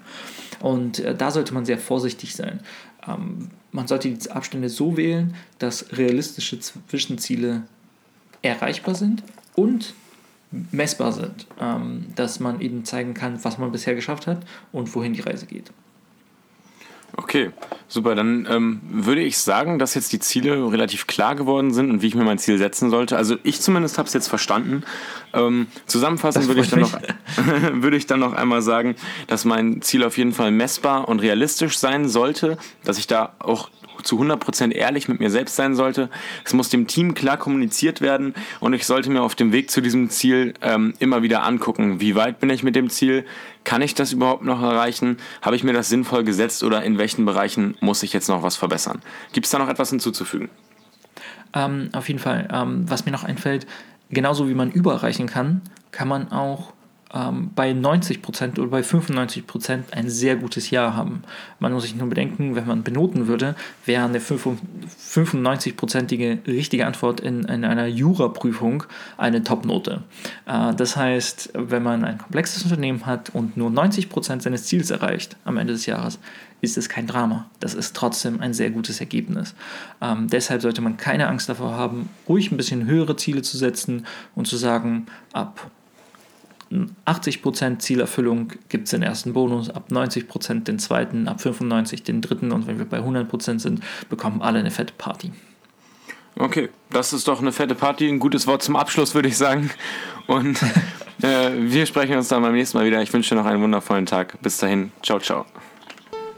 Und 0.59 0.99
äh, 0.99 1.15
da 1.15 1.31
sollte 1.31 1.53
man 1.53 1.65
sehr 1.65 1.79
vorsichtig 1.79 2.35
sein. 2.35 2.59
Ähm, 3.07 3.49
man 3.71 3.87
sollte 3.87 4.09
die 4.09 4.31
Abstände 4.31 4.69
so 4.69 4.95
wählen, 4.95 5.33
dass 5.57 5.97
realistische 5.97 6.59
Zwischenziele 6.59 7.63
erreichbar 8.41 8.95
sind 8.95 9.23
und 9.55 9.93
messbar 10.71 11.11
sind, 11.11 11.47
ähm, 11.59 12.07
dass 12.15 12.39
man 12.39 12.61
eben 12.61 12.85
zeigen 12.85 13.13
kann, 13.13 13.43
was 13.43 13.57
man 13.57 13.71
bisher 13.71 13.95
geschafft 13.95 14.27
hat 14.27 14.45
und 14.71 14.93
wohin 14.95 15.13
die 15.13 15.21
Reise 15.21 15.45
geht. 15.45 15.71
Okay, 17.17 17.51
super. 17.87 18.15
Dann 18.15 18.47
ähm, 18.49 18.81
würde 18.83 19.21
ich 19.21 19.37
sagen, 19.37 19.79
dass 19.79 19.93
jetzt 19.95 20.13
die 20.13 20.19
Ziele 20.19 20.71
relativ 20.71 21.07
klar 21.07 21.35
geworden 21.35 21.73
sind 21.73 21.89
und 21.89 22.01
wie 22.01 22.07
ich 22.07 22.15
mir 22.15 22.23
mein 22.23 22.37
Ziel 22.37 22.57
setzen 22.57 22.89
sollte. 22.89 23.17
Also 23.17 23.37
ich 23.43 23.61
zumindest 23.61 23.97
habe 23.97 24.07
es 24.07 24.13
jetzt 24.13 24.27
verstanden. 24.27 24.83
Ähm, 25.33 25.67
zusammenfassend 25.85 26.47
würde 26.47 26.61
ich, 26.61 26.69
dann 26.69 26.81
noch, 26.81 26.93
würde 27.73 27.97
ich 27.97 28.07
dann 28.07 28.19
noch 28.19 28.33
einmal 28.33 28.61
sagen, 28.61 28.95
dass 29.27 29.45
mein 29.45 29.81
Ziel 29.81 30.03
auf 30.03 30.17
jeden 30.17 30.33
Fall 30.33 30.51
messbar 30.51 31.07
und 31.07 31.19
realistisch 31.19 31.77
sein 31.77 32.07
sollte, 32.07 32.57
dass 32.83 32.97
ich 32.97 33.07
da 33.07 33.33
auch 33.39 33.69
zu 34.03 34.21
100% 34.21 34.71
ehrlich 34.71 35.07
mit 35.07 35.19
mir 35.19 35.29
selbst 35.29 35.55
sein 35.55 35.75
sollte. 35.75 36.09
Es 36.43 36.53
muss 36.53 36.69
dem 36.69 36.87
Team 36.87 37.13
klar 37.13 37.37
kommuniziert 37.37 38.01
werden 38.01 38.33
und 38.59 38.73
ich 38.73 38.85
sollte 38.85 39.09
mir 39.09 39.21
auf 39.21 39.35
dem 39.35 39.51
Weg 39.51 39.71
zu 39.71 39.81
diesem 39.81 40.09
Ziel 40.09 40.53
ähm, 40.61 40.93
immer 40.99 41.23
wieder 41.23 41.43
angucken, 41.43 41.99
wie 41.99 42.15
weit 42.15 42.39
bin 42.39 42.49
ich 42.49 42.63
mit 42.63 42.75
dem 42.75 42.89
Ziel, 42.89 43.25
kann 43.63 43.81
ich 43.81 43.93
das 43.93 44.13
überhaupt 44.13 44.43
noch 44.43 44.61
erreichen, 44.61 45.17
habe 45.41 45.55
ich 45.55 45.63
mir 45.63 45.73
das 45.73 45.89
sinnvoll 45.89 46.23
gesetzt 46.23 46.63
oder 46.63 46.83
in 46.83 46.97
welchen 46.97 47.25
Bereichen 47.25 47.77
muss 47.81 48.03
ich 48.03 48.13
jetzt 48.13 48.29
noch 48.29 48.43
was 48.43 48.55
verbessern. 48.55 49.01
Gibt 49.33 49.45
es 49.45 49.51
da 49.51 49.59
noch 49.59 49.69
etwas 49.69 49.89
hinzuzufügen? 49.89 50.49
Ähm, 51.53 51.89
auf 51.93 52.07
jeden 52.07 52.19
Fall. 52.19 52.47
Ähm, 52.51 52.89
was 52.89 53.05
mir 53.05 53.11
noch 53.11 53.23
einfällt, 53.23 53.67
genauso 54.09 54.49
wie 54.49 54.53
man 54.53 54.71
überreichen 54.71 55.27
kann, 55.27 55.61
kann 55.91 56.07
man 56.07 56.31
auch 56.31 56.73
ähm, 57.13 57.51
bei 57.55 57.71
90% 57.71 58.59
oder 58.59 58.69
bei 58.69 58.81
95% 58.81 59.91
ein 59.91 60.09
sehr 60.09 60.35
gutes 60.35 60.69
Jahr 60.69 60.95
haben. 60.95 61.23
Man 61.59 61.73
muss 61.73 61.83
sich 61.83 61.95
nur 61.95 62.09
bedenken, 62.09 62.55
wenn 62.55 62.67
man 62.67 62.83
benoten 62.83 63.27
würde, 63.27 63.55
wäre 63.85 64.05
eine 64.05 64.19
95%ige 64.19 66.39
richtige 66.45 66.85
Antwort 66.85 67.19
in, 67.19 67.43
in 67.45 67.65
einer 67.65 67.87
Jura-Prüfung 67.87 68.83
eine 69.17 69.43
Top-Note. 69.43 70.03
Äh, 70.45 70.75
das 70.75 70.95
heißt, 70.95 71.51
wenn 71.53 71.83
man 71.83 72.03
ein 72.03 72.19
komplexes 72.19 72.63
Unternehmen 72.63 73.05
hat 73.05 73.29
und 73.33 73.57
nur 73.57 73.69
90% 73.69 74.41
seines 74.41 74.65
Ziels 74.65 74.91
erreicht 74.91 75.37
am 75.45 75.57
Ende 75.57 75.73
des 75.73 75.85
Jahres, 75.85 76.19
ist 76.61 76.77
es 76.77 76.89
kein 76.89 77.07
Drama. 77.07 77.49
Das 77.59 77.73
ist 77.73 77.95
trotzdem 77.95 78.41
ein 78.41 78.53
sehr 78.53 78.69
gutes 78.69 78.99
Ergebnis. 78.99 79.55
Ähm, 80.01 80.27
deshalb 80.27 80.61
sollte 80.61 80.81
man 80.81 80.97
keine 80.97 81.27
Angst 81.27 81.49
davor 81.49 81.71
haben, 81.71 82.09
ruhig 82.27 82.51
ein 82.51 82.57
bisschen 82.57 82.85
höhere 82.85 83.15
Ziele 83.15 83.41
zu 83.41 83.57
setzen 83.57 84.05
und 84.35 84.47
zu 84.47 84.57
sagen, 84.57 85.05
ab 85.31 85.71
80% 86.71 87.79
Zielerfüllung 87.79 88.53
gibt 88.69 88.85
es 88.85 88.91
den 88.91 89.01
ersten 89.01 89.33
Bonus, 89.33 89.69
ab 89.69 89.87
90% 89.89 90.63
den 90.63 90.77
zweiten, 90.77 91.27
ab 91.27 91.39
95% 91.39 92.03
den 92.03 92.21
dritten 92.21 92.51
und 92.51 92.67
wenn 92.67 92.77
wir 92.77 92.85
bei 92.85 92.99
100% 92.99 93.59
sind, 93.59 93.81
bekommen 94.09 94.41
alle 94.41 94.59
eine 94.59 94.71
fette 94.71 94.93
Party. 94.97 95.31
Okay, 96.37 96.69
das 96.91 97.11
ist 97.11 97.27
doch 97.27 97.41
eine 97.41 97.51
fette 97.51 97.75
Party, 97.75 98.07
ein 98.07 98.19
gutes 98.19 98.47
Wort 98.47 98.63
zum 98.63 98.75
Abschluss, 98.75 99.13
würde 99.13 99.27
ich 99.27 99.37
sagen. 99.37 99.71
Und 100.27 100.61
äh, 101.21 101.51
wir 101.53 101.85
sprechen 101.85 102.15
uns 102.15 102.27
dann 102.27 102.41
beim 102.43 102.53
nächsten 102.53 102.77
Mal 102.77 102.85
wieder. 102.85 103.01
Ich 103.01 103.11
wünsche 103.11 103.35
dir 103.35 103.41
noch 103.41 103.47
einen 103.47 103.61
wundervollen 103.61 104.05
Tag. 104.05 104.41
Bis 104.41 104.57
dahin, 104.57 104.91
ciao, 105.03 105.19
ciao. 105.19 105.45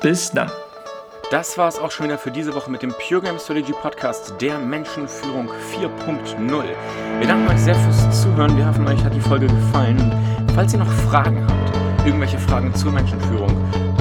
Bis 0.02 0.32
dann. 0.32 0.50
Das 1.32 1.58
war 1.58 1.70
es 1.70 1.80
auch 1.80 1.92
schon 1.92 2.08
wieder 2.08 2.18
für 2.18 2.30
diese 2.30 2.54
Woche 2.54 2.70
mit 2.70 2.82
dem 2.82 2.92
Pure 2.92 3.22
Game 3.22 3.40
Strategy 3.40 3.72
Podcast 3.72 4.34
der 4.42 4.60
Menschenführung 4.60 5.48
4.0. 5.74 6.64
Wir 7.20 7.26
danken 7.26 7.48
euch 7.48 7.58
sehr 7.58 7.74
fürs 7.74 8.22
Zuhören. 8.22 8.58
Wir 8.58 8.68
hoffen, 8.68 8.86
euch 8.86 9.02
hat 9.02 9.16
die 9.16 9.22
Folge 9.22 9.48
gefallen. 9.48 9.98
Falls 10.54 10.74
ihr 10.74 10.80
noch 10.80 10.92
Fragen 11.10 11.48
habt, 11.48 12.06
irgendwelche 12.06 12.38
Fragen 12.38 12.76
zur 12.76 12.92
Menschenführung, 12.92 13.50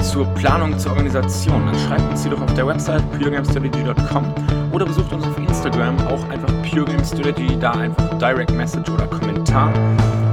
zur 0.03 0.25
Planung, 0.33 0.77
zur 0.77 0.91
Organisation, 0.91 1.65
dann 1.67 1.79
schreibt 1.79 2.01
uns 2.11 2.23
die 2.23 2.29
doch 2.31 2.41
auf 2.41 2.53
der 2.53 2.67
Website 2.67 3.09
puregamestrategy.com 3.13 4.35
oder 4.73 4.85
besucht 4.85 5.13
uns 5.13 5.25
auf 5.25 5.37
Instagram, 5.37 5.97
auch 6.07 6.27
einfach 6.27 6.51
Pure 6.69 6.83
Game 6.83 7.05
Strategy, 7.05 7.57
da 7.57 7.71
einfach 7.71 8.09
Direct 8.17 8.51
Message 8.51 8.91
oder 8.91 9.07
Kommentar. 9.07 9.71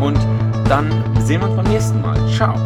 Und 0.00 0.18
dann 0.68 0.90
sehen 1.20 1.42
wir 1.42 1.48
uns 1.48 1.62
beim 1.62 1.72
nächsten 1.72 2.02
Mal. 2.02 2.16
Ciao! 2.28 2.56